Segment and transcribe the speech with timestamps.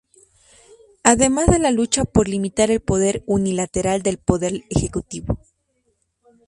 [1.03, 5.37] Además de la lucha por limitar el poder unilateral del poder ejecutivo.